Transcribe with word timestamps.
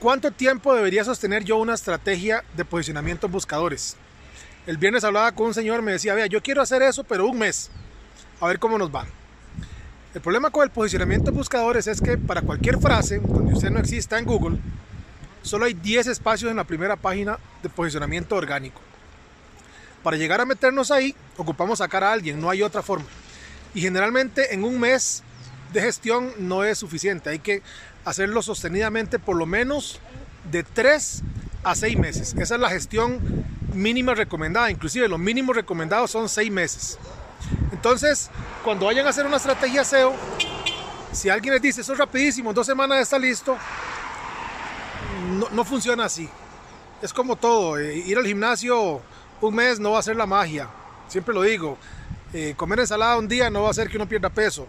¿Cuánto 0.00 0.30
tiempo 0.30 0.76
debería 0.76 1.02
sostener 1.02 1.42
yo 1.42 1.56
una 1.56 1.74
estrategia 1.74 2.44
de 2.56 2.64
posicionamiento 2.64 3.26
en 3.26 3.32
buscadores? 3.32 3.96
El 4.64 4.76
viernes 4.76 5.02
hablaba 5.02 5.32
con 5.32 5.48
un 5.48 5.54
señor, 5.54 5.82
me 5.82 5.90
decía, 5.90 6.14
vea, 6.14 6.26
yo 6.26 6.40
quiero 6.40 6.62
hacer 6.62 6.82
eso, 6.82 7.02
pero 7.02 7.26
un 7.26 7.36
mes. 7.36 7.68
A 8.40 8.46
ver 8.46 8.60
cómo 8.60 8.78
nos 8.78 8.94
va. 8.94 9.06
El 10.14 10.20
problema 10.20 10.50
con 10.50 10.62
el 10.62 10.70
posicionamiento 10.70 11.30
en 11.30 11.36
buscadores 11.36 11.88
es 11.88 12.00
que 12.00 12.16
para 12.16 12.42
cualquier 12.42 12.78
frase, 12.78 13.18
donde 13.18 13.54
usted 13.54 13.70
no 13.70 13.80
exista 13.80 14.20
en 14.20 14.24
Google, 14.24 14.60
solo 15.42 15.64
hay 15.64 15.74
10 15.74 16.06
espacios 16.06 16.48
en 16.48 16.58
la 16.58 16.64
primera 16.64 16.94
página 16.94 17.36
de 17.60 17.68
posicionamiento 17.68 18.36
orgánico. 18.36 18.80
Para 20.04 20.16
llegar 20.16 20.40
a 20.40 20.46
meternos 20.46 20.92
ahí, 20.92 21.12
ocupamos 21.36 21.80
sacar 21.80 22.04
a 22.04 22.12
alguien, 22.12 22.40
no 22.40 22.50
hay 22.50 22.62
otra 22.62 22.82
forma. 22.82 23.06
Y 23.74 23.80
generalmente 23.80 24.54
en 24.54 24.62
un 24.62 24.78
mes 24.78 25.24
de 25.72 25.80
gestión 25.80 26.32
no 26.38 26.64
es 26.64 26.78
suficiente, 26.78 27.30
hay 27.30 27.38
que 27.38 27.62
hacerlo 28.04 28.42
sostenidamente 28.42 29.18
por 29.18 29.36
lo 29.36 29.46
menos 29.46 30.00
de 30.50 30.62
3 30.62 31.22
a 31.64 31.74
6 31.74 31.98
meses. 31.98 32.34
Esa 32.38 32.54
es 32.54 32.60
la 32.60 32.70
gestión 32.70 33.20
mínima 33.74 34.14
recomendada, 34.14 34.70
inclusive 34.70 35.08
los 35.08 35.18
mínimos 35.18 35.54
recomendados 35.54 36.10
son 36.10 36.28
6 36.28 36.50
meses. 36.50 36.98
Entonces, 37.72 38.30
cuando 38.64 38.86
vayan 38.86 39.06
a 39.06 39.10
hacer 39.10 39.26
una 39.26 39.36
estrategia 39.36 39.84
SEO, 39.84 40.14
si 41.12 41.28
alguien 41.28 41.54
les 41.54 41.62
dice, 41.62 41.80
eso 41.80 41.92
es 41.92 41.98
rapidísimo, 41.98 42.52
dos 42.52 42.66
semanas 42.66 43.00
está 43.00 43.18
listo, 43.18 43.56
no, 45.32 45.48
no 45.50 45.64
funciona 45.64 46.04
así. 46.04 46.28
Es 47.00 47.12
como 47.12 47.36
todo, 47.36 47.78
eh, 47.78 47.96
ir 47.96 48.18
al 48.18 48.26
gimnasio 48.26 49.00
un 49.40 49.54
mes 49.54 49.78
no 49.78 49.92
va 49.92 50.00
a 50.00 50.02
ser 50.02 50.16
la 50.16 50.26
magia, 50.26 50.68
siempre 51.06 51.34
lo 51.34 51.42
digo. 51.42 51.78
Eh, 52.32 52.54
comer 52.56 52.80
ensalada 52.80 53.16
un 53.16 53.28
día 53.28 53.48
no 53.50 53.62
va 53.62 53.68
a 53.68 53.70
hacer 53.70 53.88
que 53.88 53.96
uno 53.96 54.08
pierda 54.08 54.28
peso. 54.28 54.66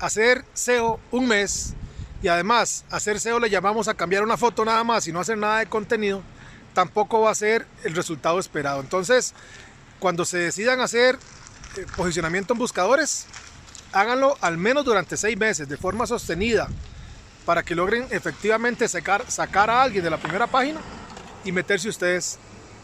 Hacer 0.00 0.44
SEO 0.54 1.00
un 1.10 1.26
mes 1.26 1.74
y 2.22 2.28
además 2.28 2.84
hacer 2.90 3.20
SEO 3.20 3.38
le 3.38 3.50
llamamos 3.50 3.88
a 3.88 3.94
cambiar 3.94 4.22
una 4.22 4.36
foto 4.36 4.64
nada 4.64 4.84
más 4.84 5.06
y 5.08 5.12
no 5.12 5.20
hacer 5.20 5.38
nada 5.38 5.58
de 5.58 5.66
contenido, 5.66 6.22
tampoco 6.74 7.20
va 7.20 7.30
a 7.30 7.34
ser 7.34 7.66
el 7.84 7.94
resultado 7.94 8.38
esperado. 8.38 8.80
Entonces, 8.80 9.34
cuando 9.98 10.24
se 10.24 10.38
decidan 10.38 10.80
hacer 10.80 11.18
eh, 11.76 11.86
posicionamiento 11.96 12.52
en 12.52 12.58
buscadores, 12.58 13.26
háganlo 13.92 14.36
al 14.40 14.58
menos 14.58 14.84
durante 14.84 15.16
seis 15.16 15.36
meses 15.36 15.68
de 15.68 15.76
forma 15.76 16.06
sostenida 16.06 16.68
para 17.44 17.62
que 17.62 17.74
logren 17.74 18.06
efectivamente 18.10 18.86
sacar, 18.88 19.24
sacar 19.28 19.70
a 19.70 19.82
alguien 19.82 20.04
de 20.04 20.10
la 20.10 20.18
primera 20.18 20.46
página 20.46 20.80
y 21.44 21.52
meterse 21.52 21.88
ustedes 21.88 22.38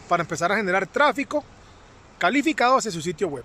para 0.08 0.22
empezar 0.22 0.50
a 0.50 0.56
generar 0.56 0.86
tráfico 0.86 1.44
calificado 2.18 2.78
hacia 2.78 2.90
su 2.90 3.02
sitio 3.02 3.28
web. 3.28 3.44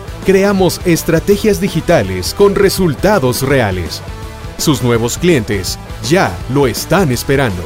creamos 0.25 0.81
estrategias 0.85 1.59
digitales 1.59 2.33
con 2.33 2.55
resultados 2.55 3.41
reales. 3.41 4.01
Sus 4.57 4.83
nuevos 4.83 5.17
clientes 5.17 5.79
ya 6.07 6.37
lo 6.53 6.67
están 6.67 7.11
esperando. 7.11 7.63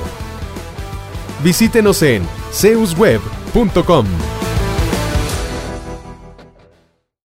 Visítenos 1.44 2.02
en 2.02 2.24
zeusweb.com. 2.52 4.06